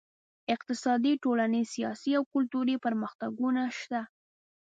[0.55, 4.01] اقتصادي، ټولنیز، سیاسي او کلتوري پرمختګونه شته.